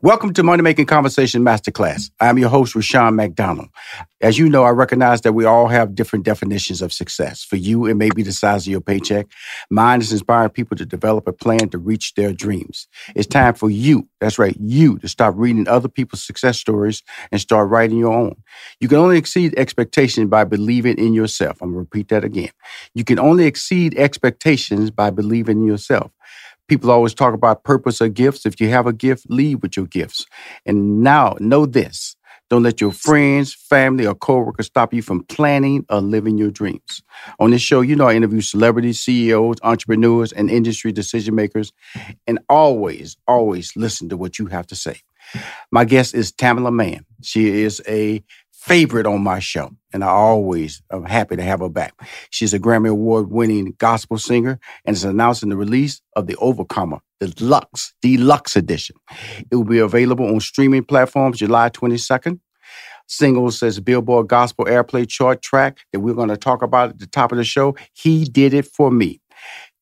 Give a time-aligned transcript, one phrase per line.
[0.00, 2.10] Welcome to Money Making Conversation Masterclass.
[2.18, 3.68] I'm your host, Rushion McDonald.
[4.22, 7.44] As you know, I recognize that we all have different definitions of success.
[7.44, 9.26] For you, it may be the size of your paycheck.
[9.70, 12.88] Mine is inspiring people to develop a plan to reach their dreams.
[13.14, 17.40] It's time for you, that's right, you, to stop reading other people's success stories and
[17.40, 18.36] start writing your own.
[18.80, 21.60] You can only exceed expectations by believing in yourself.
[21.60, 22.50] I'm going to repeat that again.
[22.94, 26.12] You can only exceed expectations by believing in yourself.
[26.72, 28.46] People always talk about purpose or gifts.
[28.46, 30.24] If you have a gift, lead with your gifts.
[30.64, 32.16] And now, know this.
[32.48, 37.02] Don't let your friends, family, or coworkers stop you from planning or living your dreams.
[37.38, 41.74] On this show, you know I interview celebrities, CEOs, entrepreneurs, and industry decision makers,
[42.26, 45.02] and always, always listen to what you have to say.
[45.70, 47.04] My guest is Tamela Mann.
[47.22, 48.24] She is a
[48.62, 51.94] favorite on my show, and I always am happy to have her back.
[52.30, 57.00] She's a Grammy Award winning gospel singer and is announcing the release of The Overcomer,
[57.18, 58.94] Deluxe, Deluxe Edition.
[59.50, 62.38] It will be available on streaming platforms July 22nd.
[63.08, 67.08] Single says Billboard Gospel Airplay chart track that we're going to talk about at the
[67.08, 67.74] top of the show.
[67.94, 69.20] He did it for me.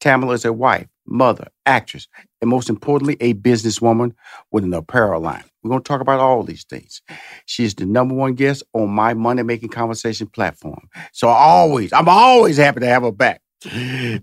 [0.00, 2.09] Tamela is a wife, mother, actress,
[2.41, 4.12] and most importantly, a businesswoman
[4.50, 5.44] with an apparel line.
[5.62, 7.03] We're going to talk about all these things.
[7.47, 10.88] She's the number one guest on my money making conversation platform.
[11.12, 13.43] So I always, I'm always happy to have her back.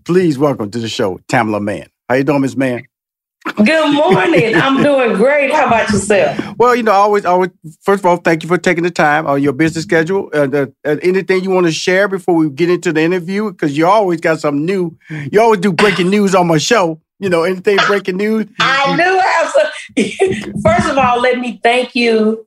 [0.06, 1.88] Please welcome to the show, Tamela Mann.
[2.10, 2.84] How you doing, Miss Mann?
[3.56, 4.56] Good morning.
[4.56, 5.52] I'm doing great.
[5.52, 6.58] How about yourself?
[6.58, 7.52] Well, you know, always, always.
[7.82, 10.30] First of all, thank you for taking the time on your business schedule.
[10.34, 10.48] Uh,
[10.86, 13.52] uh, anything you want to share before we get into the interview?
[13.52, 14.98] Because you always got something new.
[15.32, 17.02] You always do breaking news on my show.
[17.20, 18.46] You know, anything breaking news?
[18.60, 20.62] I do have some.
[20.62, 22.46] First of all, let me thank you.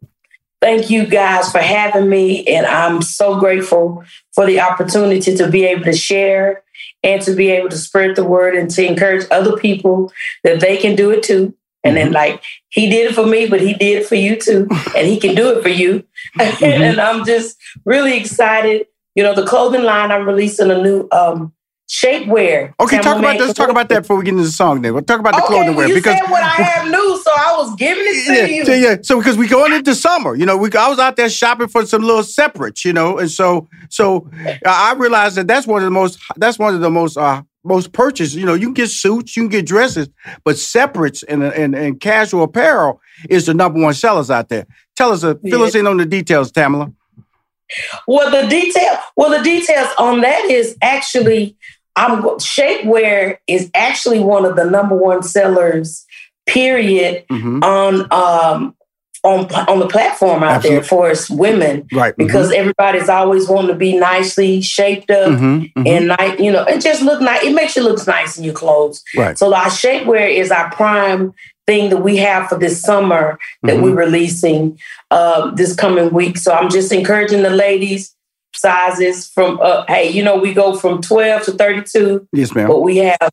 [0.60, 2.46] Thank you guys for having me.
[2.46, 6.62] And I'm so grateful for the opportunity to be able to share
[7.02, 10.12] and to be able to spread the word and to encourage other people
[10.44, 11.54] that they can do it too.
[11.82, 12.04] And mm-hmm.
[12.04, 14.68] then, like, he did it for me, but he did it for you too.
[14.96, 16.04] And he can do it for you.
[16.38, 16.64] Mm-hmm.
[16.64, 18.86] and I'm just really excited.
[19.14, 21.52] You know, the clothing line, I'm releasing a new um,
[21.90, 22.72] shapewear.
[22.78, 24.80] Okay, talk about let's talk about that before we get into the song.
[24.80, 26.86] Then we'll talk about the okay, clothing well, wear you because said what I have
[26.86, 28.64] new, so I was giving it to yeah, you.
[28.64, 31.28] So, yeah, so because we going into summer, you know, we I was out there
[31.28, 34.30] shopping for some little separates, you know, and so so
[34.64, 37.92] I realized that that's one of the most that's one of the most uh, most
[37.92, 38.36] purchased.
[38.36, 40.08] You know, you can get suits, you can get dresses,
[40.44, 44.66] but separates and and, and casual apparel is the number one sellers out there.
[44.94, 45.66] Tell us, uh, fill yeah.
[45.66, 46.94] us in on the details, Tamela.
[48.06, 51.56] Well, the detail, well, the details on that is actually
[51.96, 56.06] I'm shapewear is actually one of the number one sellers,
[56.46, 57.62] period, mm-hmm.
[57.62, 58.76] on um
[59.22, 60.80] on on the platform out Absolutely.
[60.80, 62.16] there for us women, right?
[62.16, 62.60] Because mm-hmm.
[62.60, 65.44] everybody's always wanting to be nicely shaped up mm-hmm.
[65.44, 65.86] mm-hmm.
[65.86, 67.44] and nice, you know, it just look nice.
[67.44, 69.36] It makes you look nice in your clothes, right?
[69.36, 71.34] So our shapewear is our prime
[71.66, 73.98] thing that we have for this summer that we're mm-hmm.
[73.98, 74.78] releasing
[75.10, 76.38] uh, this coming week.
[76.38, 78.14] So I'm just encouraging the ladies
[78.60, 82.28] sizes from uh, hey, you know, we go from 12 to 32.
[82.32, 82.68] Yes, ma'am.
[82.68, 83.30] But we have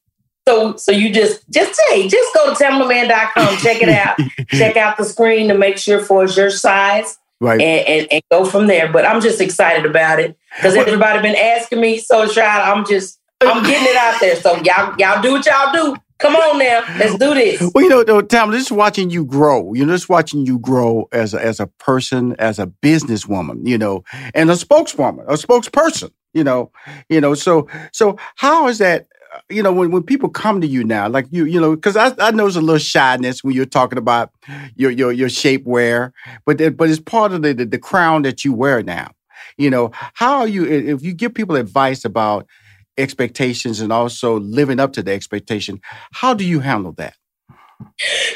[0.48, 4.18] so so you just just hey, just go to tamelamann.com, check it out,
[4.50, 7.18] check out the screen to make sure for your size.
[7.40, 7.62] Right.
[7.62, 8.92] And, and, and go from there.
[8.92, 10.36] But I'm just excited about it.
[10.56, 14.36] Because everybody been asking me, so try I'm just I'm getting it out there.
[14.38, 15.96] So y'all y'all do what y'all do.
[16.20, 17.62] Come on now, let's do this.
[17.76, 19.74] Well, you know, Tom, just watching you grow.
[19.74, 23.68] You're just watching you grow as a, as a person, as a businesswoman.
[23.68, 24.04] You know,
[24.34, 26.12] and a spokeswoman, a spokesperson.
[26.34, 26.72] You know,
[27.10, 27.34] you know.
[27.34, 29.08] So, so how is that?
[29.34, 31.98] Uh, you know, when, when people come to you now, like you, you know, because
[31.98, 34.32] I, I know there's a little shyness when you're talking about
[34.76, 36.12] your your your shapewear,
[36.46, 39.12] but but it's part of the, the the crown that you wear now.
[39.58, 40.66] You know, how are you?
[40.66, 42.48] If you give people advice about
[42.98, 45.82] expectations and also living up to the expectation.
[46.12, 47.16] How do you handle that?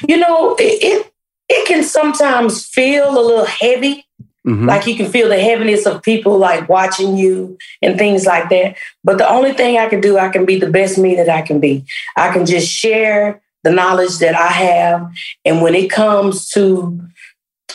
[0.07, 1.11] You know, it
[1.49, 4.05] it can sometimes feel a little heavy.
[4.47, 4.65] Mm-hmm.
[4.65, 8.75] Like you can feel the heaviness of people like watching you and things like that.
[9.03, 11.43] But the only thing I can do, I can be the best me that I
[11.43, 11.85] can be.
[12.15, 15.11] I can just share the knowledge that I have.
[15.45, 16.99] And when it comes to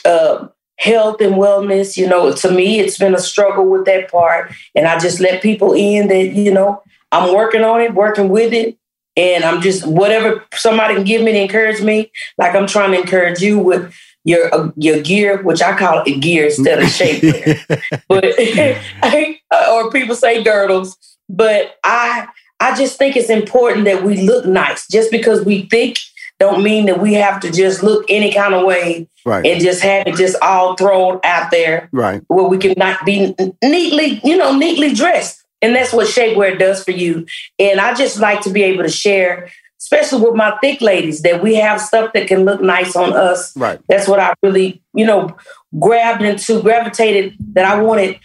[0.05, 1.97] uh, health and wellness.
[1.97, 4.53] You know, to me, it's been a struggle with that part.
[4.75, 6.83] And I just let people in that, you know,
[7.13, 8.77] I'm working on it, working with it.
[9.19, 13.01] And I'm just, whatever somebody can give me to encourage me, like I'm trying to
[13.01, 13.95] encourage you with
[14.27, 17.23] your uh, your gear, which I call it gear instead of shape.
[18.09, 18.25] but
[19.71, 20.99] or people say girdles.
[21.29, 22.27] But I
[22.59, 24.87] I just think it's important that we look nice.
[24.89, 25.99] Just because we think
[26.39, 29.45] don't mean that we have to just look any kind of way right.
[29.47, 31.89] and just have it just all thrown out there.
[31.93, 32.23] Right.
[32.29, 35.43] Where we can not be neatly, you know, neatly dressed.
[35.63, 37.27] And that's what shapewear does for you.
[37.59, 39.51] And I just like to be able to share,
[39.81, 43.57] especially with my thick ladies, that we have stuff that can look nice on us.
[43.57, 43.81] Right.
[43.89, 45.35] That's what I really, you know,
[45.79, 48.21] grabbed into, gravitated that I wanted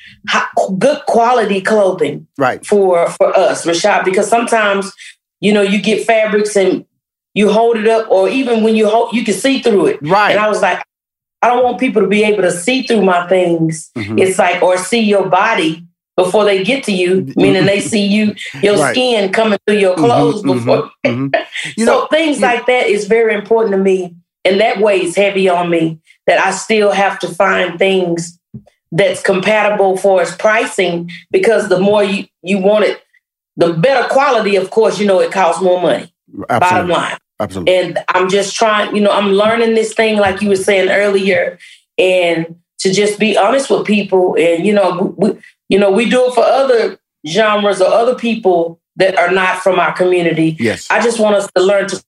[0.78, 2.28] good quality clothing.
[2.38, 2.66] Right.
[2.66, 4.92] For for us, Rashad, because sometimes,
[5.40, 6.86] you know, you get fabrics and
[7.34, 10.00] you hold it up, or even when you hold, you can see through it.
[10.02, 10.32] Right.
[10.32, 10.84] And I was like,
[11.42, 13.90] I don't want people to be able to see through my things.
[13.98, 14.20] Mm-hmm.
[14.20, 15.86] It's like, or see your body
[16.16, 18.92] before they get to you, meaning they see you, your right.
[18.92, 20.06] skin coming through your mm-hmm.
[20.06, 20.60] clothes mm-hmm.
[20.60, 20.92] before.
[21.06, 21.28] Mm-hmm.
[21.78, 24.16] So know, things you, like that is very important to me.
[24.44, 28.40] And that weighs heavy on me that I still have to find things
[28.92, 33.02] that's compatible for its pricing because the more you, you want it,
[33.56, 36.12] the better quality, of course, you know, it costs more money.
[36.50, 36.60] Absolutely.
[36.60, 37.18] Bottom line.
[37.40, 37.76] Absolutely.
[37.76, 41.58] And I'm just trying, you know, I'm learning this thing like you were saying earlier,
[41.98, 44.36] and to just be honest with people.
[44.38, 45.40] And you know, we,
[45.70, 49.80] you know, we do it for other genres or other people that are not from
[49.80, 50.58] our community.
[50.60, 50.88] Yes.
[50.90, 52.04] I just want us to learn to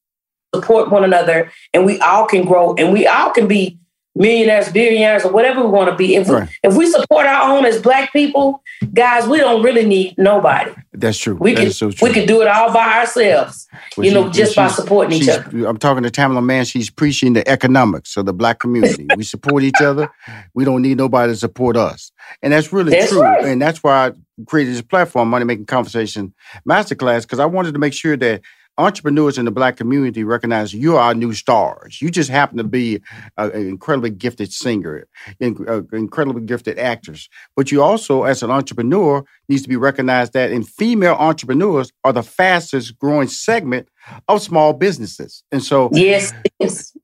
[0.54, 3.80] support one another, and we all can grow, and we all can be
[4.24, 6.16] millionaires, billionaires, or whatever we want to be.
[6.16, 6.48] If right.
[6.48, 10.72] we, if we support our own as Black people, guys, we don't really need nobody.
[10.94, 11.36] That's true.
[11.36, 13.68] We that can so we can do it all by ourselves.
[13.98, 15.68] Well, you know, just by supporting each other.
[15.68, 16.66] I'm talking to Tamela Mann.
[16.66, 19.08] She's preaching the economics of the Black community.
[19.18, 20.10] we support each other.
[20.54, 22.12] We don't need nobody to support us,
[22.42, 23.22] and that's really that's true.
[23.22, 23.44] Right.
[23.46, 24.12] And that's why I
[24.46, 26.34] created this platform, Money Making Conversation
[26.68, 28.42] Masterclass, because I wanted to make sure that
[28.78, 32.02] entrepreneurs in the black community recognize you are our new stars.
[32.02, 33.02] You just happen to be
[33.38, 35.08] an incredibly gifted singer,
[35.40, 37.30] incredibly gifted actors.
[37.56, 42.14] But you also, as an entrepreneur, needs to be recognized that in female entrepreneurs are
[42.14, 43.88] the fastest growing segment
[44.28, 45.44] of small businesses.
[45.52, 46.34] And so yes,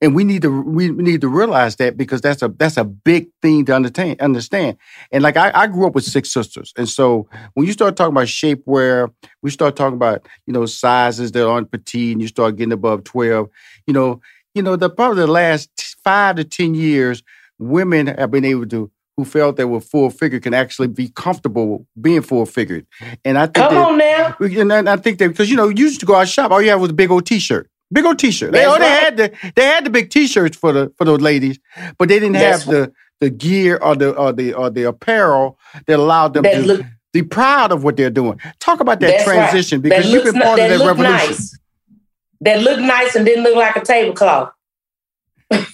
[0.00, 3.28] and we need to we need to realize that because that's a that's a big
[3.42, 4.76] thing to understand understand.
[5.12, 6.72] And like I, I grew up with six sisters.
[6.76, 9.12] And so when you start talking about shapewear,
[9.42, 13.04] we start talking about, you know, sizes that aren't petite and you start getting above
[13.04, 13.48] 12,
[13.86, 14.20] you know,
[14.54, 15.70] you know, the probably the last
[16.02, 17.22] five to ten years,
[17.58, 18.90] women have been able to
[19.20, 22.86] who felt that were full figured can actually be comfortable being full figured.
[23.24, 24.72] And I think come that, on now.
[24.72, 26.70] And I think that because you know you used to go out shop, all you
[26.70, 27.68] had was a big old T-shirt.
[27.92, 28.52] Big old T-shirt.
[28.52, 31.58] They, oh, they had the they had the big T-shirts for the for those ladies,
[31.98, 35.58] but they didn't That's have the the gear or the or the or the apparel
[35.86, 36.80] that allowed them to look,
[37.12, 38.40] be proud of what they're doing.
[38.58, 39.90] Talk about that transition right.
[39.90, 41.28] because that you've been part of that revolution.
[41.28, 41.58] Nice.
[42.40, 44.52] That looked nice and didn't look like a tablecloth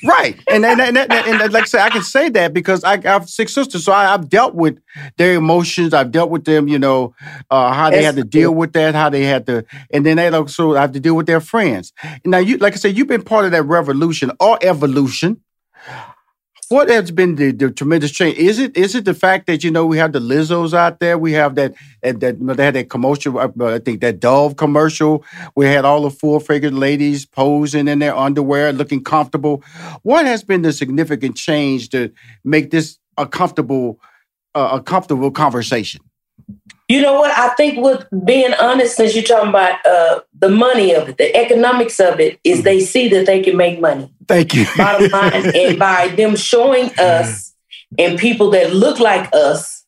[0.04, 2.95] right, and and, and, and, and like I said, I can say that because I,
[2.95, 4.78] I have six sisters, so I, have dealt with
[5.18, 5.92] their emotions.
[5.92, 7.14] I've dealt with them, you know,
[7.50, 10.28] uh, how they had to deal with that, how they had to, and then they
[10.28, 11.92] also have to deal with their friends.
[12.25, 15.42] Now, you like I said, you've been part of that revolution or evolution.
[16.68, 18.38] What has been the, the, tremendous change?
[18.38, 21.16] Is it is it the fact that you know we have the Lizzos out there?
[21.16, 23.38] We have that that, that you know, they had that commercial.
[23.38, 25.25] Uh, I think that Dove commercial.
[25.54, 29.62] We had all the full figured ladies posing in their underwear, looking comfortable.
[30.02, 34.00] What has been the significant change to make this a comfortable
[34.56, 36.00] uh, a comfortable conversation?
[36.88, 37.37] You know what?
[37.37, 41.35] I think with being honest, since you're talking about uh, the money of it, the
[41.37, 42.64] economics of it, is mm-hmm.
[42.64, 44.12] they see that they can make money.
[44.28, 44.66] Thank you.
[44.76, 47.55] Bottom line, and by them showing us
[47.99, 49.85] and people that look like us,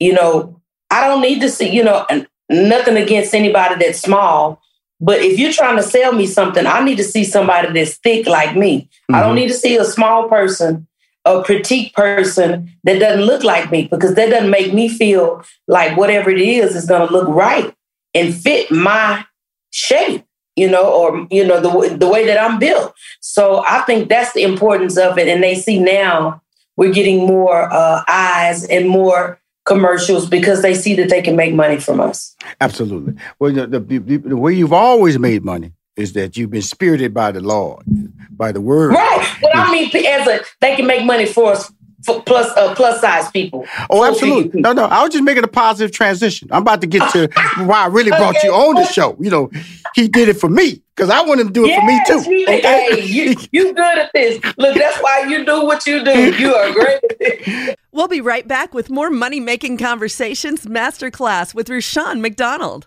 [0.00, 2.04] you know, I don't need to see, you know,
[2.48, 4.60] nothing against anybody that's small,
[5.00, 8.26] But if you're trying to sell me something, I need to see somebody that's thick
[8.26, 8.82] like me.
[8.82, 9.14] Mm-hmm.
[9.14, 9.36] I don't mm-hmm.
[9.36, 10.86] need to see a small person,
[11.24, 15.96] a critique person that doesn't look like me because that doesn't make me feel like
[15.96, 17.74] whatever it is is going to look right
[18.14, 19.24] and fit my
[19.70, 20.24] shape
[20.56, 22.92] you know, or you know the the way that I'm built.
[23.20, 25.26] So I think that's the importance of it.
[25.26, 26.42] And they see now
[26.76, 31.54] we're getting more uh, eyes and more commercials because they see that they can make
[31.54, 32.34] money from us.
[32.60, 33.14] Absolutely.
[33.38, 37.32] Well, the, the, the way you've always made money is that you've been spirited by
[37.32, 37.84] the Lord,
[38.30, 38.92] by the word.
[38.92, 39.36] Right.
[39.42, 41.70] Well, I mean, as a they can make money for us
[42.04, 43.66] plus uh, plus size people.
[43.90, 44.60] Oh, absolutely.
[44.60, 44.84] No, no.
[44.84, 46.48] I was just making a positive transition.
[46.50, 47.28] I'm about to get to
[47.64, 48.48] why I really brought okay.
[48.48, 49.16] you on the show.
[49.20, 49.50] You know,
[49.94, 52.00] he did it for me because I want him to do it yes, for me
[52.06, 52.42] too.
[52.44, 52.60] Okay?
[52.60, 54.42] Hey, you, you good at this.
[54.56, 56.32] Look, that's why you do what you do.
[56.36, 62.20] You are great We'll be right back with more money making conversations masterclass with Rushion
[62.20, 62.86] McDonald.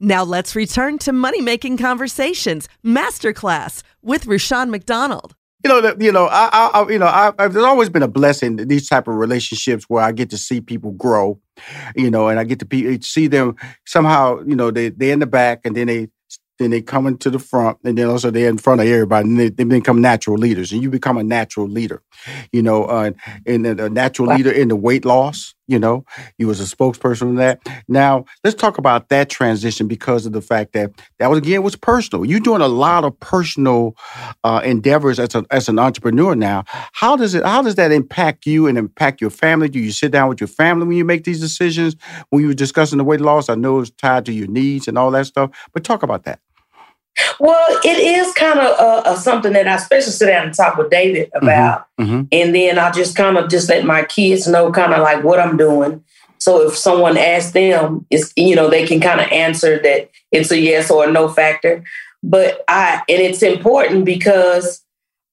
[0.00, 6.26] Now let's return to money making conversations masterclass with Rushion McDonald you know, you know,
[6.30, 9.84] I, I, you know, I, I've, there's always been a blessing these type of relationships
[9.88, 11.40] where I get to see people grow,
[11.96, 15.18] you know, and I get to be, see them somehow, you know, they they in
[15.18, 16.08] the back and then they
[16.58, 19.38] then they come into the front, and then also they're in front of everybody, and
[19.38, 22.02] they, they become natural leaders, and you become a natural leader,
[22.52, 23.12] you know, uh,
[23.46, 25.54] and a natural leader in the weight loss.
[25.68, 26.04] You know,
[26.38, 27.60] you was a spokesperson of that.
[27.88, 31.76] Now let's talk about that transition because of the fact that that was again was
[31.76, 32.24] personal.
[32.24, 33.94] You're doing a lot of personal
[34.44, 36.64] uh, endeavors as a, as an entrepreneur now.
[36.92, 37.44] How does it?
[37.44, 39.68] How does that impact you and impact your family?
[39.68, 41.96] Do you sit down with your family when you make these decisions?
[42.30, 44.96] When you were discussing the weight loss, I know it's tied to your needs and
[44.96, 45.50] all that stuff.
[45.74, 46.40] But talk about that.
[47.40, 50.76] Well, it is kind of uh, uh, something that I especially sit down and talk
[50.76, 51.44] with David mm-hmm.
[51.46, 52.22] about, mm-hmm.
[52.32, 55.40] and then I just kind of just let my kids know kind of like what
[55.40, 56.04] I'm doing.
[56.38, 60.50] So if someone asks them, it's you know they can kind of answer that it's
[60.50, 61.84] a yes or a no factor.
[62.22, 64.84] But I and it's important because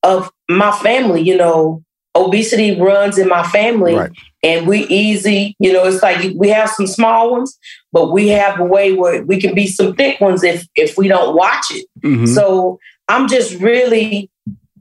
[0.03, 1.21] of my family.
[1.21, 1.83] You know,
[2.15, 4.11] obesity runs in my family, right.
[4.43, 5.55] and we easy.
[5.59, 7.57] You know, it's like we have some small ones,
[7.91, 11.07] but we have a way where we can be some thick ones if if we
[11.07, 11.85] don't watch it.
[12.01, 12.25] Mm-hmm.
[12.27, 14.29] So I'm just really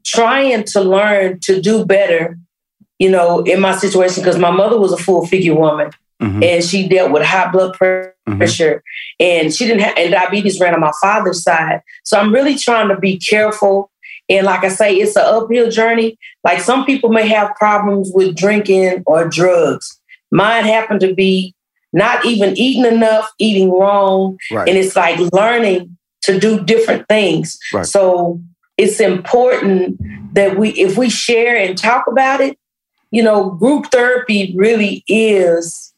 [0.04, 2.38] trying to learn to do better,
[2.98, 5.90] you know, in my situation because my mother was a full figure woman.
[6.22, 6.42] Mm-hmm.
[6.44, 8.38] And she dealt with high blood mm-hmm.
[8.38, 8.82] pressure,
[9.20, 9.42] mm-hmm.
[9.44, 11.80] and she didn't have and diabetes ran on my father's side.
[12.04, 13.90] So I'm really trying to be careful.
[14.28, 16.18] And like I say, it's an uphill journey.
[16.42, 20.00] Like some people may have problems with drinking or drugs.
[20.30, 21.54] Mine happened to be
[21.92, 24.38] not even eating enough, eating wrong.
[24.50, 24.68] Right.
[24.68, 27.58] And it's like learning to do different things.
[27.72, 27.86] Right.
[27.86, 28.40] So
[28.76, 30.00] it's important
[30.34, 32.58] that we, if we share and talk about it,
[33.10, 35.94] you know, group therapy really is,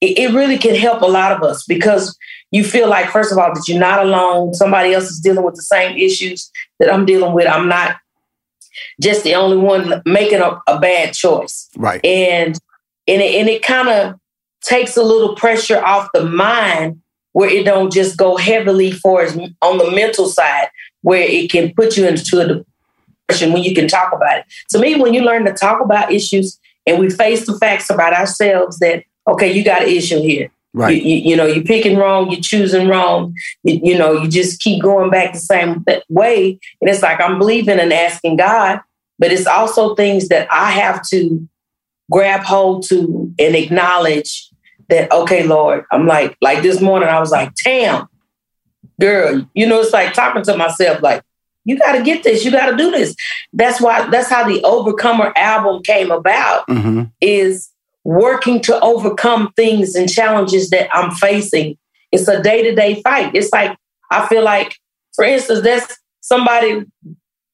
[0.00, 2.18] it, it really can help a lot of us because
[2.50, 4.54] you feel like, first of all, that you're not alone.
[4.54, 7.46] Somebody else is dealing with the same issues that I'm dealing with.
[7.46, 7.96] I'm not
[9.00, 11.68] just the only one making a, a bad choice.
[11.76, 12.04] Right.
[12.04, 12.58] And
[13.06, 14.18] and it, and it kind of
[14.62, 17.00] takes a little pressure off the mind
[17.32, 19.26] where it don't just go heavily for
[19.62, 20.68] on the mental side
[21.02, 22.64] where it can put you into a
[23.28, 24.44] depression when you can talk about it.
[24.70, 28.12] To me, when you learn to talk about issues and we face the facts about
[28.12, 30.50] ourselves that, okay, you got an issue here.
[30.74, 31.02] Right.
[31.02, 33.34] You, you, you know, you're picking wrong, you're choosing wrong.
[33.64, 36.58] You, you know, you just keep going back the same way.
[36.80, 38.80] And it's like I'm believing and asking God,
[39.18, 41.48] but it's also things that I have to
[42.10, 44.50] grab hold to and acknowledge
[44.88, 48.08] that, okay, Lord, I'm like, like this morning, I was like, damn,
[49.00, 51.22] girl, you know, it's like talking to myself, like,
[51.64, 53.14] you got to get this, you got to do this.
[53.52, 57.04] That's why, that's how the Overcomer album came about, mm-hmm.
[57.20, 57.68] is
[58.08, 61.76] working to overcome things and challenges that I'm facing.
[62.10, 63.34] It's a day to day fight.
[63.34, 63.76] It's like,
[64.10, 64.74] I feel like,
[65.14, 66.86] for instance, that's somebody,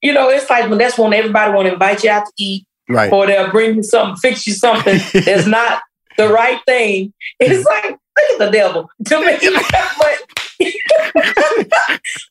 [0.01, 2.65] you know, it's like when that's when everybody want to invite you out to eat.
[2.89, 3.13] Right.
[3.13, 5.83] Or they'll bring you something, fix you something that's not
[6.17, 7.13] the right thing.
[7.41, 9.37] It's like, look at the devil to me.
[9.99, 10.25] but,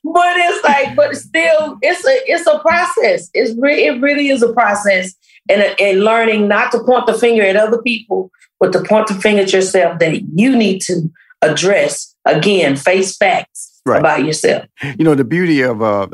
[0.02, 3.28] but it's like, but still, it's a it's a process.
[3.34, 5.14] It's re- it really is a process,
[5.48, 9.14] and and learning not to point the finger at other people, but to point the
[9.14, 11.10] finger at yourself that you need to
[11.42, 14.00] address again, face facts, right.
[14.00, 14.66] about yourself.
[14.82, 16.08] You know, the beauty of uh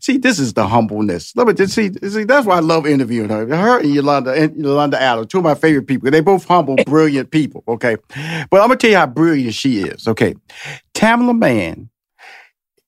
[0.00, 1.34] see, this is the humbleness.
[1.36, 3.46] Let me just see, see that's why I love interviewing her.
[3.46, 6.10] Her and Yolanda and Yolanda Adams, two of my favorite people.
[6.10, 7.64] They both humble, brilliant people.
[7.68, 7.96] Okay.
[8.50, 10.06] But I'm gonna tell you how brilliant she is.
[10.06, 10.34] Okay.
[10.94, 11.90] Tamela Mann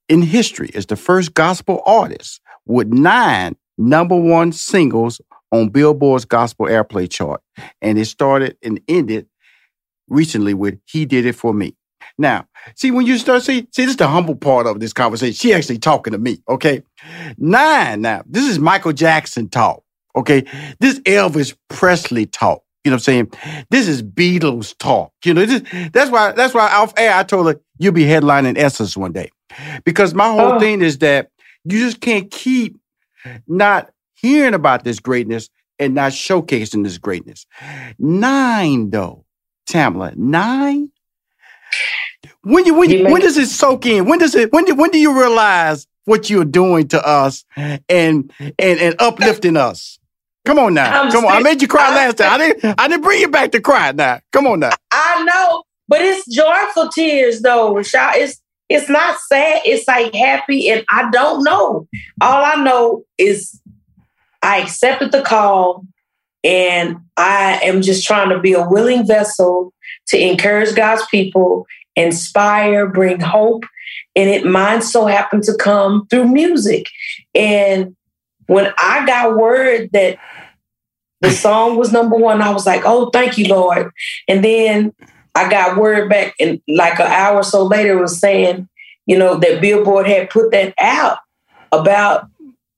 [0.09, 5.21] in history is the first gospel artist with nine number one singles
[5.53, 7.41] on Billboard's gospel airplay chart.
[7.81, 9.26] And it started and ended
[10.09, 11.75] recently with He Did It For Me.
[12.19, 15.35] Now, see, when you start, see, see, this is the humble part of this conversation.
[15.35, 16.83] She actually talking to me, okay?
[17.37, 19.83] Nine, now, this is Michael Jackson talk,
[20.15, 20.45] okay?
[20.81, 22.62] This Elvis Presley talk.
[22.85, 23.67] You know what I'm saying?
[23.71, 25.12] This is Beatles talk.
[25.25, 25.62] You know, this,
[25.93, 29.33] that's why that's why off air I told her you'll be headlining Essence one day.
[29.85, 30.61] Because my whole oh.
[30.61, 31.31] thing is that
[31.65, 32.79] you just can't keep
[33.49, 37.47] not hearing about this greatness and not showcasing this greatness.
[37.99, 39.25] Nine though,
[39.69, 40.91] Tamela, nine.
[42.43, 44.07] When you when you, when does it soak in?
[44.07, 47.81] When does it when do, when do you realize what you're doing to us and
[47.89, 49.99] and and uplifting us?
[50.45, 51.03] Come on now.
[51.03, 51.33] I'm Come on.
[51.33, 52.33] I made you cry last time.
[52.33, 54.21] I didn't I didn't bring you back to cry now.
[54.33, 54.71] Come on now.
[54.93, 58.13] I know, but it's joyful tears though, Rashad.
[58.15, 59.63] It's it's not sad.
[59.65, 60.71] It's like happy.
[60.71, 61.89] And I don't know.
[62.21, 63.61] All I know is
[64.47, 65.85] I accepted the call
[66.45, 69.75] and I am just trying to be a willing vessel
[70.09, 73.65] to encourage God's people, inspire, bring hope.
[74.15, 76.87] And it mine so happened to come through music.
[77.35, 77.97] And
[78.47, 80.19] when I got word that
[81.21, 82.43] the song was number one.
[82.43, 83.91] I was like, oh, thank you, Lord.
[84.29, 84.93] And then
[85.35, 88.69] I got word back, and like an hour or so later, was saying,
[89.07, 91.19] you know, that Billboard had put that out
[91.73, 92.29] about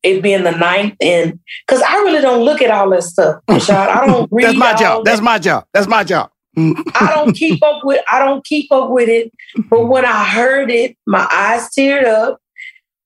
[0.02, 3.88] it being the ninth, and because I really don't look at all that stuff, Rashad.
[3.88, 4.46] I don't read.
[4.46, 5.04] That's my job.
[5.04, 5.10] That.
[5.10, 5.64] That's my job.
[5.72, 6.30] That's my job.
[6.56, 8.02] I don't keep up with.
[8.10, 9.32] I don't keep up with it.
[9.70, 12.38] But when I heard it, my eyes teared up.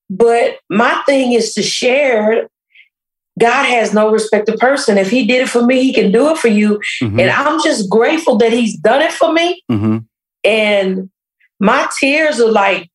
[0.09, 2.47] But my thing is to share
[3.39, 4.97] God has no respect to person.
[4.97, 6.79] If he did it for me, he can do it for you.
[7.01, 7.19] Mm-hmm.
[7.19, 9.63] And I'm just grateful that he's done it for me.
[9.71, 9.97] Mm-hmm.
[10.43, 11.09] And
[11.59, 12.89] my tears are like,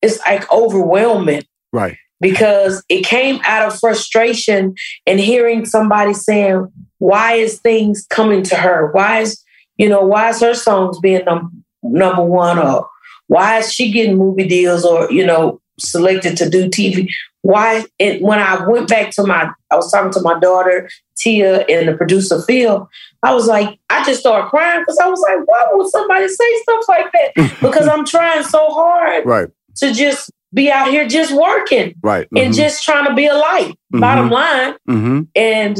[0.00, 1.42] it's like overwhelming.
[1.72, 1.96] Right.
[2.20, 4.74] Because it came out of frustration
[5.06, 6.66] and hearing somebody saying,
[6.98, 8.90] why is things coming to her?
[8.92, 9.42] Why is,
[9.76, 12.58] you know, why is her songs being num- number one?
[12.58, 12.88] Or
[13.28, 17.08] why is she getting movie deals or, you know, selected to do TV?
[17.42, 17.84] why
[18.20, 21.94] when I went back to my, I was talking to my daughter, Tia, and the
[21.94, 22.88] producer, Phil,
[23.22, 26.58] I was like, I just started crying because I was like, why would somebody say
[26.62, 27.56] stuff like that?
[27.62, 29.48] because I'm trying so hard right.
[29.76, 31.94] to just be out here just working.
[32.02, 32.26] Right.
[32.26, 32.36] Mm-hmm.
[32.38, 34.00] And just trying to be a light, mm-hmm.
[34.00, 34.74] bottom line.
[34.88, 35.20] Mm-hmm.
[35.34, 35.78] And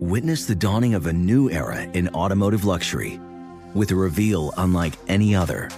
[0.00, 3.20] witness the dawning of a new era in automotive luxury
[3.74, 5.70] with a reveal unlike any other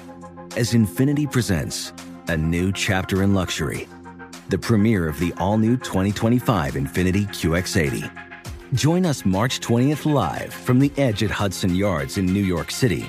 [0.56, 1.92] as Infiniti presents
[2.28, 3.88] a new chapter in luxury.
[4.48, 8.10] The premiere of the all new 2025 Infiniti QX80.
[8.74, 13.08] Join us March 20th live from the edge at Hudson Yards in New York City,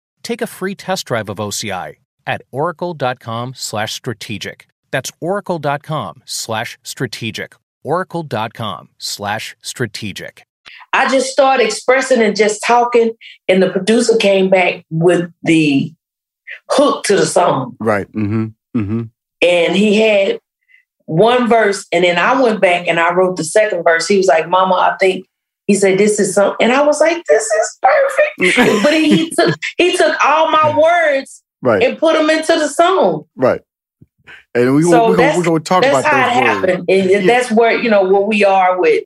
[0.23, 1.95] Take a free test drive of OCI
[2.27, 4.67] at oracle.com slash strategic.
[4.91, 7.55] That's oracle.com slash strategic.
[7.83, 10.45] oracle.com slash strategic.
[10.93, 13.13] I just started expressing and just talking,
[13.47, 15.93] and the producer came back with the
[16.69, 17.75] hook to the song.
[17.79, 18.11] Right.
[18.11, 18.79] Mm-hmm.
[18.79, 19.01] Mm-hmm.
[19.41, 20.39] And he had
[21.05, 24.07] one verse, and then I went back and I wrote the second verse.
[24.07, 25.25] He was like, Mama, I think
[25.67, 26.57] he said this is something.
[26.61, 28.83] And I was like, this is perfect.
[28.83, 31.83] but he, took he took all my words Right.
[31.83, 33.25] and put them into the song.
[33.35, 33.61] Right.
[34.55, 36.49] And we, So we're, that's- we're going to talk That's about how it words.
[36.67, 36.89] happened.
[36.89, 39.03] And that's where, you know, where we are with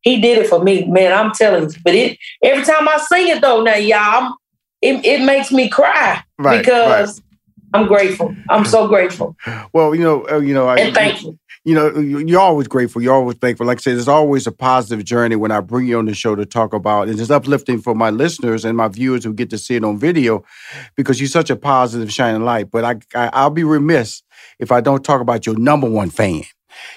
[0.00, 1.12] he did it for me, man.
[1.12, 1.76] I'm telling you.
[1.84, 4.32] But it every time I sing it though, now y'all, I'm,
[4.80, 7.22] it, it makes me cry Right, because
[7.72, 8.34] I'm grateful.
[8.50, 9.36] I'm so grateful
[9.72, 11.38] Well, you know, uh, you know, I, and thankful.
[11.64, 13.00] You know, you- you're always grateful.
[13.02, 13.66] You're always thankful.
[13.66, 16.34] Like I said, there's always a positive journey when I bring you on the show
[16.34, 17.08] to talk about.
[17.08, 19.98] And it's uplifting for my listeners and my viewers who get to see it on
[19.98, 20.44] video
[20.96, 22.70] because you're such a positive, shining light.
[22.70, 24.22] But I, I I'll be remiss
[24.58, 26.42] if I don't talk about your number one fan.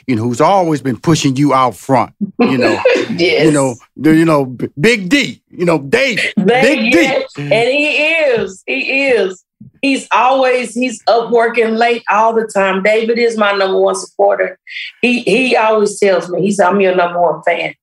[0.07, 2.13] You know, who's always been pushing you out front.
[2.39, 2.81] You know,
[3.17, 3.45] yes.
[3.45, 4.45] you know, you know,
[4.79, 5.43] Big D.
[5.51, 6.33] You know, David.
[6.43, 7.41] Big yeah, D.
[7.43, 8.63] and he is.
[8.65, 9.44] He is.
[9.81, 12.83] He's always he's up working late all the time.
[12.83, 14.57] David is my number one supporter.
[15.01, 17.75] He he always tells me he's I'm your number one fan,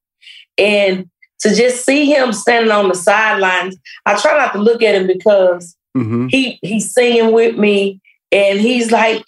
[0.59, 1.09] and
[1.41, 5.07] to just see him standing on the sidelines, I try not to look at him
[5.07, 6.29] because Mm-hmm.
[6.29, 9.23] he he's singing with me, and he's like,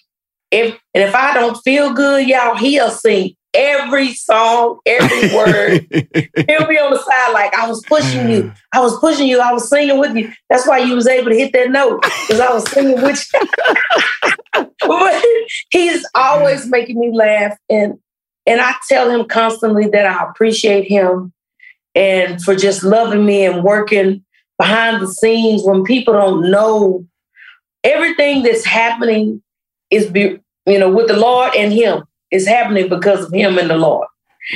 [0.49, 5.87] if and if I don't feel good, y'all, he'll sing every song, every word.
[5.91, 8.53] He'll be on the side like I was pushing you.
[8.73, 9.39] I was pushing you.
[9.39, 10.31] I was singing with you.
[10.49, 14.65] That's why you was able to hit that note because I was singing with you.
[14.87, 15.25] but
[15.71, 17.99] he's always making me laugh, and
[18.45, 21.33] and I tell him constantly that I appreciate him
[21.95, 24.23] and for just loving me and working
[24.59, 27.05] behind the scenes when people don't know
[27.83, 29.41] everything that's happening
[29.89, 32.03] is be you know with the Lord and him
[32.35, 34.07] is happening because of him and the Lord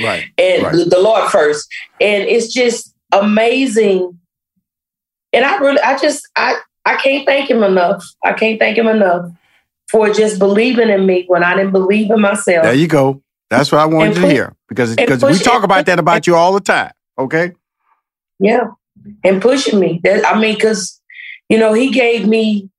[0.02, 0.24] right.
[0.38, 0.72] and Right.
[0.88, 1.68] the, Lord first.
[2.00, 4.18] And it's just amazing.
[5.32, 8.04] And I really, I just, I, I can't thank him enough.
[8.24, 9.30] I can't thank him enough
[9.90, 12.64] for just believing in me when I didn't believe in myself.
[12.64, 13.22] There you go.
[13.48, 16.36] That's what I wanted And to hear because because we talk about that about you
[16.36, 16.92] all the time.
[17.18, 17.52] Okay.
[18.38, 18.68] yeah,
[19.24, 20.00] and pushing me.
[20.04, 21.00] That I mean, because
[21.48, 22.70] you know, he gave me,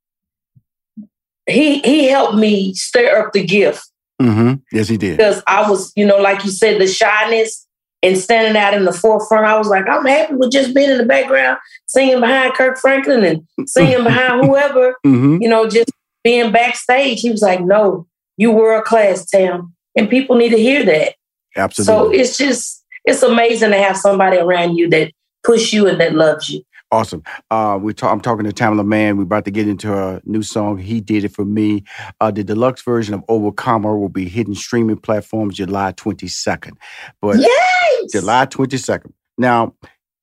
[1.45, 3.90] he he helped me stir up the gift
[4.21, 4.53] Mm-hmm.
[4.71, 5.17] Yes, he did.
[5.17, 7.67] because I was, you know, like you said, the shyness
[8.03, 9.45] and standing out in the forefront.
[9.45, 13.23] I was like, I'm happy with just being in the background, singing behind Kirk Franklin
[13.23, 15.37] and singing behind whoever, Mm-hmm.
[15.41, 15.91] you know, just
[16.23, 17.21] being backstage.
[17.21, 18.07] He was like, No,
[18.37, 19.75] you world class, Tam.
[19.95, 21.15] And people need to hear that.
[21.55, 22.17] Absolutely.
[22.17, 25.11] So it's just, it's amazing to have somebody around you that
[25.43, 26.61] push you and that loves you.
[26.91, 27.23] Awesome.
[27.49, 29.15] Uh, we talk, I'm talking to Tamela Mann.
[29.15, 30.77] We're about to get into a new song.
[30.77, 31.83] He did it for me.
[32.19, 36.73] Uh, the deluxe version of Overcomer will be hitting streaming platforms July 22nd.
[37.21, 38.11] But Yes.
[38.11, 39.13] July 22nd.
[39.37, 39.73] Now,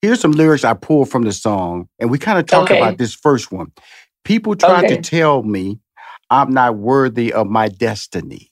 [0.03, 2.79] here's some lyrics I pulled from the song, and we kind of talked Okay.
[2.79, 3.73] about this first one.
[4.25, 4.97] People try Okay.
[4.97, 5.79] to tell me
[6.29, 8.51] I'm not worthy of my destiny.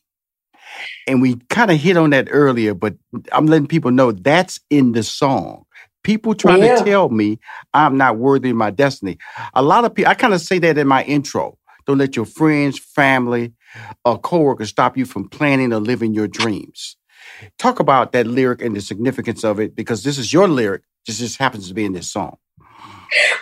[1.07, 2.95] And we kind of hit on that earlier, but
[3.31, 5.66] I'm letting people know that's in the song.
[6.07, 6.77] People trying Yeah.
[6.77, 7.41] to tell me
[7.75, 9.19] I'm not worthy of my destiny.
[9.55, 11.59] A lot of people, I kind of say that in my intro.
[11.85, 13.53] Don't let your friends, family,
[14.05, 16.97] or coworkers stop you from planning or living your dreams.
[17.59, 20.83] Talk about that lyric and the significance of it because this is your lyric.
[21.09, 22.37] This just happens to be in this song.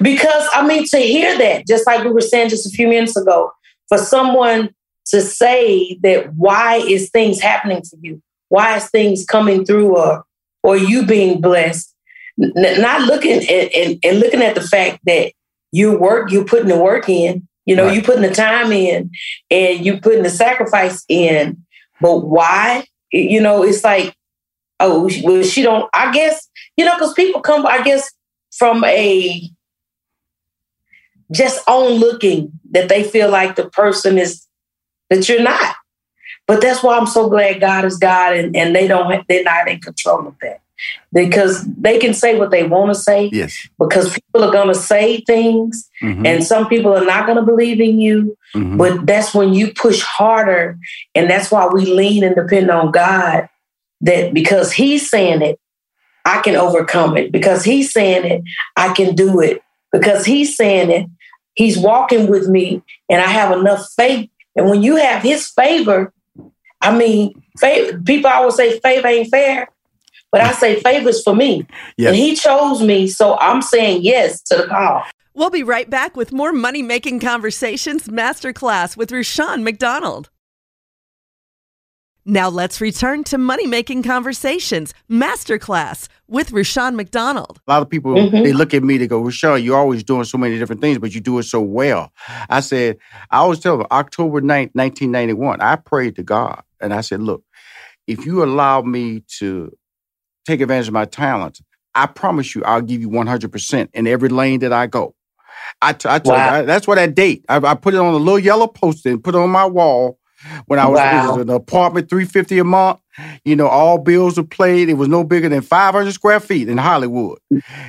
[0.01, 3.15] Because I mean, to hear that, just like we were saying just a few minutes
[3.17, 3.51] ago,
[3.89, 4.71] for someone
[5.09, 8.23] to say that why is things happening to you?
[8.49, 10.25] Why is things coming through or
[10.63, 11.94] or you being blessed?
[12.37, 15.33] Not looking at and, and looking at the fact that
[15.73, 17.97] you work, you're putting the work in, you know, Right.
[17.97, 19.11] you putting the time in
[19.51, 21.65] and you're putting the sacrifice in.
[22.01, 22.87] But why?
[23.13, 24.17] You know, it's like,
[24.81, 28.11] oh, well, she don't, I guess, you know, because people come, I guess,
[28.53, 29.51] from a
[31.33, 34.47] just on looking that they feel like the person is
[35.11, 35.77] that you're not.
[36.47, 39.69] But that's why I'm so glad God is God and, and they don't they're not
[39.69, 40.61] in control of that.
[41.13, 43.69] Because they can say what they want to say Yes.
[43.79, 48.01] because people are gonna say things Mhm, and some people are not gonna believe in
[48.01, 48.37] you.
[48.55, 48.77] mhm.
[48.79, 50.77] But that's when you push harder,
[51.15, 53.49] and that's why we lean and depend on God.
[54.01, 55.59] That because He's saying it,
[56.25, 57.33] I can overcome it.
[57.33, 58.43] Because He's saying it,
[58.77, 59.63] I can do it.
[59.93, 61.07] Because He's saying it,
[61.55, 64.29] He's walking with me, and I have enough faith.
[64.57, 66.13] And when you have His favor,
[66.81, 69.69] I mean, faith, people always say favor ain't fair,
[70.35, 71.65] but I say favor's for me,
[71.97, 72.09] Yes.
[72.09, 75.05] and He chose me, so I'm saying yes to the call.
[75.33, 80.31] We'll be right back with more Money Making Conversations Masterclass with Rushion McDonald.
[82.25, 87.61] Now let's return to Money Making Conversations Masterclass with Rushion McDonald.
[87.69, 88.43] A lot of people mm-hmm.
[88.43, 91.15] they look at me, they go, Rushion, you're always doing so many different things, but
[91.15, 92.13] you do it so well.
[92.51, 92.97] I said,
[93.31, 97.45] I always tell them, October 9th, 1991, I prayed to God and I said, Look,
[98.09, 99.73] if you allow me to
[100.45, 101.63] take advantage of my talents,
[101.95, 105.15] I promise you I'll give you 100% in every lane that I go.
[105.81, 106.61] I, t- I tell wow.
[106.61, 107.45] you, that's what that date.
[107.49, 110.19] I, I, put it on a little yellow post and put it on my wall
[110.67, 111.39] when I was, wow.
[111.39, 113.01] an apartment, 350 a month.
[113.45, 114.89] You know, all bills were paid.
[114.89, 117.39] It was no bigger than 500 square feet in Hollywood.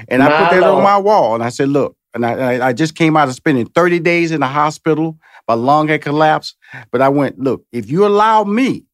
[0.07, 0.77] And my I put that Lord.
[0.77, 3.65] on my wall and I said, look, and I, I just came out of spending
[3.65, 5.17] 30 days in the hospital.
[5.47, 6.55] My lung had collapsed.
[6.91, 8.85] But I went, look, if you allow me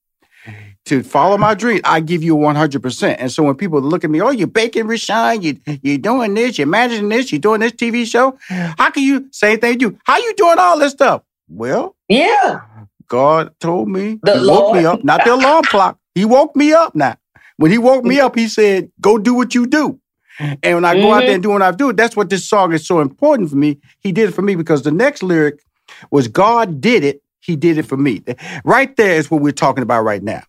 [0.85, 3.15] to follow my dream, I give you 100%.
[3.19, 6.57] And so when people look at me, oh, you're baking Rushion, you, you're doing this,
[6.57, 9.97] you're managing this, you're doing this TV show, how can you, say thank you?
[10.05, 11.23] How you doing all this stuff?
[11.47, 12.61] Well, yeah.
[13.07, 14.63] God told me, the he Lord.
[14.63, 15.99] woke me up, not the alarm clock.
[16.15, 17.17] He woke me up now.
[17.57, 19.99] When he woke me up, he said, go do what you do.
[20.39, 21.01] And when I mm-hmm.
[21.03, 21.33] go out there mm-hmm.
[21.35, 23.79] and do what I do, that's what this song is so important for me.
[23.99, 25.61] He did it for me because the next lyric
[26.09, 28.23] was God did it, he did it for me.
[28.63, 30.43] Right there is what we're talking about right now.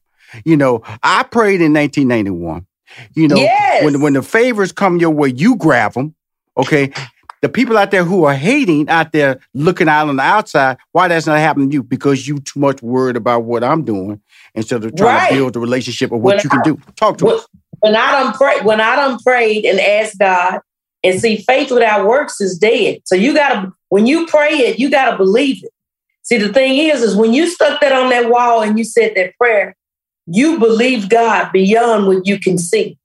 [0.45, 2.67] You know, I prayed in 1991.
[3.15, 3.85] You know, yes.
[3.85, 6.15] when when the favors come your way, you grab them.
[6.57, 6.93] Okay,
[7.41, 11.09] the people out there who are hating out there looking out on the outside, why
[11.09, 11.83] that's not happening to you?
[11.83, 14.21] Because you too much worried about what I'm doing
[14.55, 15.29] instead of trying right.
[15.31, 16.81] to build the relationship of what when you can do.
[16.97, 17.49] Talk to when, us.
[17.81, 20.61] When I done pray, when I done prayed and asked God,
[21.05, 23.01] and see, faith without works is dead.
[23.05, 25.71] So you gotta, when you pray it, you gotta believe it.
[26.23, 29.15] See, the thing is, is when you stuck that on that wall and you said
[29.17, 29.75] that prayer,
[30.27, 32.99] you believe God beyond what you can see.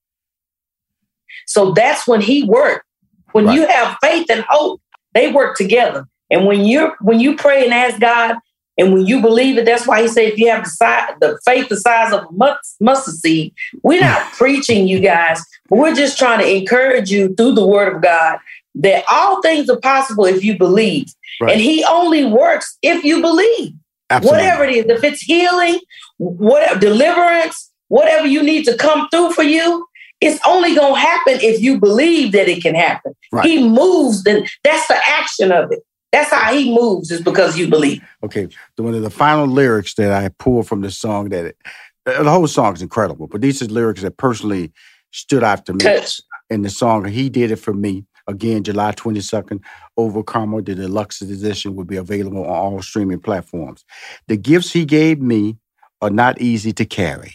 [1.46, 2.86] So that's when He worked.
[3.32, 3.56] When right.
[3.56, 4.82] you have faith and hope,
[5.14, 6.06] they work together.
[6.30, 8.36] And when you're when you pray and ask God,
[8.78, 11.40] and when you believe it, that's why He said, if you have the size, the
[11.46, 14.36] faith the size of a mustard seed, we're not hmm.
[14.36, 15.42] preaching you guys.
[15.70, 18.40] We're just trying to encourage you through the Word of God
[18.76, 21.08] that all things are possible if you believe.
[21.42, 21.54] Right.
[21.54, 23.74] And He only works if you believe.
[24.10, 24.38] Absolutely.
[24.38, 25.80] Whatever it is, if it's healing,
[26.18, 29.86] whatever deliverance, whatever you need to come through for you,
[30.20, 33.14] it's only going to happen if you believe that it can happen.
[33.32, 33.46] Right.
[33.46, 35.84] He moves, then that's the action of it.
[36.12, 38.02] That's how he moves, is because you believe.
[38.24, 38.48] Okay.
[38.78, 41.58] One of the final lyrics that I pulled from the song that it,
[42.06, 44.72] the whole song is incredible, but these are lyrics that personally
[45.12, 46.22] stood out to me Touch.
[46.50, 47.06] in the song.
[47.06, 48.06] He did it for me.
[48.28, 49.62] Again, July 22nd,
[49.96, 53.86] Overcomer, the deluxe edition will be available on all streaming platforms.
[54.28, 55.58] The gifts he gave me
[56.02, 57.34] are not easy to carry.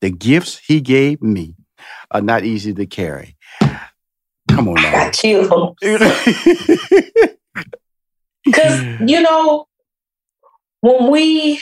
[0.00, 1.54] The gifts he gave me
[2.10, 3.36] are not easy to carry.
[4.48, 4.88] Come on now.
[4.88, 5.74] I got chills.
[8.44, 9.66] Because, you know,
[10.80, 11.60] when we,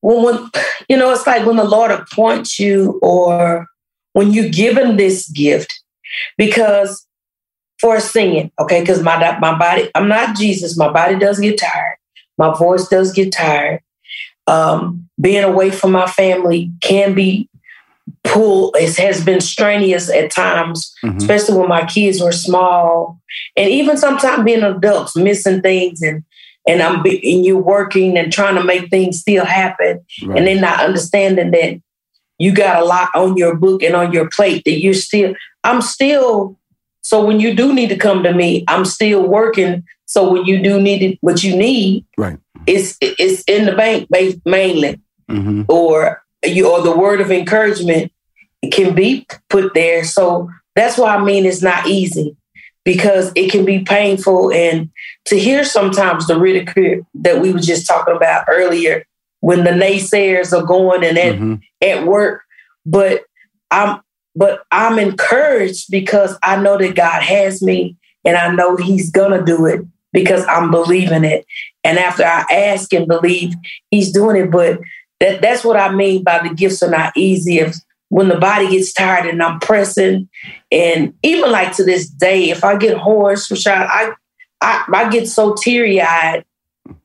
[0.00, 0.50] when, when,
[0.88, 3.66] you know, it's like when the Lord appoints you or
[4.14, 5.80] when you're given this gift,
[6.36, 7.06] because
[7.80, 11.96] for singing, okay, because my, my body, I'm not Jesus, my body does get tired.
[12.38, 13.80] My voice does get tired.
[14.46, 17.48] Um, being away from my family can be
[18.22, 21.16] pull it has been strenuous at times mm-hmm.
[21.18, 23.20] especially when my kids were small
[23.56, 26.24] and even sometimes being adults missing things and
[26.66, 30.38] and i'm be, and you working and trying to make things still happen right.
[30.38, 31.80] and then not understanding that
[32.38, 35.80] you got a lot on your book and on your plate that you're still i'm
[35.80, 36.58] still
[37.04, 40.62] so when you do need to come to me i'm still working so when you
[40.62, 44.08] do need it, what you need right it's it's in the bank
[44.44, 45.62] mainly mm-hmm.
[45.68, 48.12] or you or the word of encouragement
[48.70, 50.04] can be put there.
[50.04, 52.36] So that's why I mean it's not easy
[52.84, 54.90] because it can be painful and
[55.26, 59.04] to hear sometimes the ridicule that we were just talking about earlier
[59.40, 61.54] when the naysayers are going and at, mm-hmm.
[61.82, 62.42] at work.
[62.84, 63.22] But
[63.70, 64.00] I'm
[64.36, 69.44] but I'm encouraged because I know that God has me and I know He's gonna
[69.44, 71.46] do it because I'm believing it.
[71.82, 73.54] And after I ask and believe,
[73.90, 74.50] He's doing it.
[74.50, 74.80] But
[75.20, 77.58] that, that's what I mean by the gifts are not easy.
[77.58, 77.76] If
[78.08, 80.28] when the body gets tired and I'm pressing,
[80.70, 84.12] and even like to this day, if I get hoarse, Rashad, I,
[84.60, 86.44] I I get so teary eyed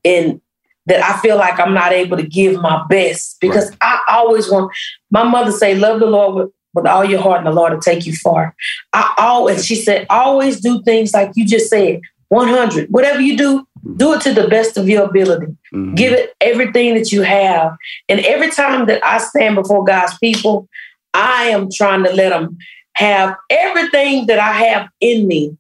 [0.04, 0.42] and
[0.86, 3.80] that I feel like I'm not able to give my best because right.
[3.82, 4.72] I always want.
[5.12, 7.82] My mother say, "Love the Lord with, with all your heart, and the Lord will
[7.82, 8.56] take you far."
[8.94, 12.90] I always, she said, always do things like you just said, 100.
[12.90, 15.48] Whatever you do, do it to the best of your ability.
[15.74, 15.96] Mm-hmm.
[15.96, 17.76] Give it everything that you have.
[18.08, 20.68] And every time that I stand before God's people,
[21.14, 22.58] I am trying to let them
[22.94, 25.58] have everything that I have in me.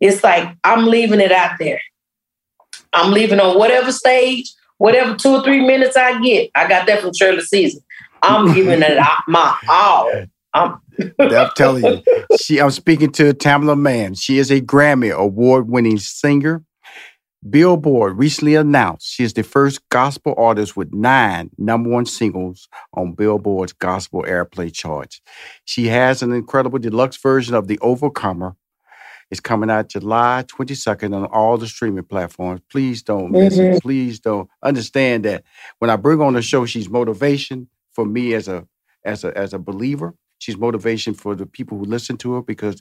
[0.00, 1.80] It's like I'm leaving it out there.
[2.92, 7.00] I'm leaving on whatever stage, whatever two or three minutes I get, I got that
[7.00, 7.80] from Shirley Caesar.
[8.22, 10.10] I'm giving it my all.
[10.52, 10.80] I'm,
[11.18, 12.02] I'm telling you,
[12.40, 12.60] she.
[12.60, 14.14] I'm speaking to Tamela Mann.
[14.14, 16.64] She is a Grammy award-winning singer.
[17.48, 23.14] Billboard recently announced she is the first gospel artist with nine number one singles on
[23.14, 25.22] Billboard's gospel airplay charts.
[25.64, 28.56] She has an incredible deluxe version of The Overcomer.
[29.30, 32.60] It's coming out July 22nd on all the streaming platforms.
[32.70, 33.76] Please don't miss mm-hmm.
[33.76, 33.82] it.
[33.82, 35.44] Please don't understand that
[35.78, 37.68] when I bring on the show, she's motivation
[38.00, 38.66] for me as a
[39.04, 40.14] as a as a believer.
[40.38, 42.80] She's motivation for the people who listen to her because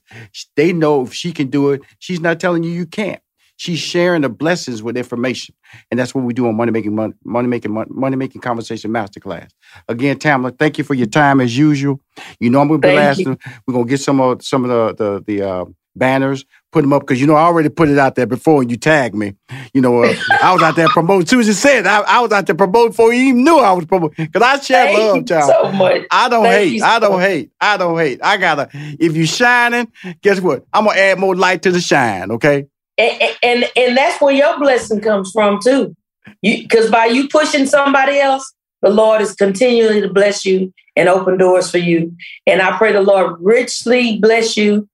[0.56, 3.22] they know if she can do it, she's not telling you you can't.
[3.58, 5.54] She's sharing the blessings with information,
[5.92, 9.50] and that's what we do on Money Making Money, Money Making Money Making Conversation Masterclass.
[9.90, 12.00] Again, Tamela, thank you for your time as usual.
[12.40, 13.26] You know I'm gonna be last.
[13.68, 15.66] We're gonna get some of some of the the the uh,
[15.98, 18.70] banners, put them up because you know I already put it out there before and
[18.70, 19.36] you tagged me.
[19.74, 21.28] You know, uh, I was out there promoting.
[21.28, 24.26] Susan said I, I, was out there promoting before you even knew I was promoting
[24.26, 25.52] because I share Thank love, child.
[25.52, 26.04] So much.
[26.12, 26.82] I don't Thank hate.
[26.82, 27.52] I don't hate.
[27.60, 28.20] I don't hate.
[28.24, 28.70] I gotta.
[28.74, 30.66] If you shining, guess what?
[30.74, 32.32] I'm gonna add more light to the shine.
[32.32, 32.68] Okay
[33.00, 35.96] and, and and that's where your blessing comes from too.
[36.42, 41.38] Because by you pushing somebody else, the Lord is continually to bless you and open
[41.38, 42.16] doors for you.
[42.46, 44.89] And I pray the Lord richly bless you.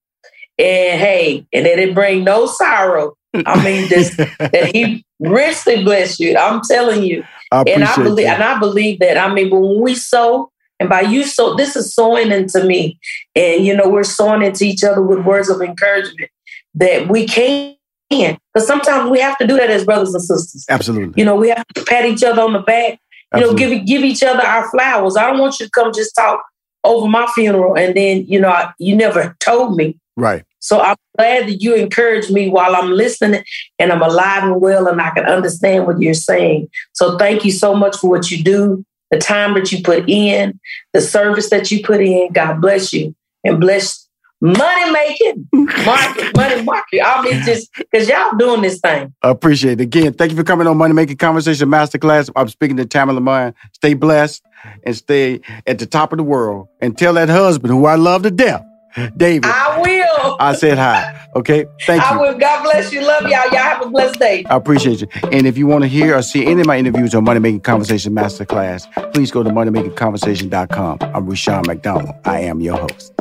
[0.58, 3.16] And hey, and it didn't bring no sorrow.
[3.34, 6.38] I mean, just that He richly bless you.
[6.38, 7.24] I'm telling you.
[7.52, 8.36] I and I believe, that.
[8.36, 9.18] and I believe that.
[9.18, 13.00] I mean, when we sow, and by you sow, this is sowing into me,
[13.36, 16.32] and you know, we're sowing into each other with words of encouragement
[16.76, 17.78] that we can't
[18.10, 20.66] because sometimes we have to do that as brothers and sisters.
[20.70, 21.14] Absolutely.
[21.20, 23.00] You know, we have to pat each other on the back.
[23.34, 23.66] You Absolutely.
[23.66, 25.18] know, give give each other our flowers.
[25.18, 26.44] I don't want you to come just talk
[26.84, 29.98] over my funeral and then you know I, you never told me.
[30.18, 30.44] Right.
[30.60, 33.44] So I'm glad that you encourage me while I'm listening
[33.78, 36.70] and I'm alive and well and I can understand what you're saying.
[36.94, 40.60] So thank you so much for what you do, the time that you put in,
[40.94, 42.32] the service that you put in.
[42.32, 44.06] God bless you and bless
[44.42, 47.02] money making, market, money market.
[47.02, 49.14] I mean, just because y'all doing this thing.
[49.22, 49.84] I appreciate it.
[49.84, 52.30] Again, thank you for coming on Money Making Conversation Masterclass.
[52.36, 53.54] I'm speaking to Tamela Mann.
[53.74, 54.44] Stay blessed
[54.84, 56.68] and stay at the top of the world.
[56.82, 58.66] And tell that husband who I love to death,
[59.18, 59.46] David.
[59.46, 60.38] I will.
[60.40, 61.28] I said hi.
[61.36, 61.66] Okay.
[61.86, 62.08] Thank you.
[62.08, 62.38] I will.
[62.38, 63.02] God bless you.
[63.02, 63.32] Love y'all.
[63.32, 64.46] Y'all have a blessed day.
[64.50, 65.08] I appreciate you.
[65.32, 67.62] And if you want to hear or see any of my interviews on Money Making
[67.62, 71.00] Conversation Masterclass, please go to moneymakingconversation.com.
[71.02, 72.16] I'm Rushion McDonald.
[72.26, 73.14] I am your host.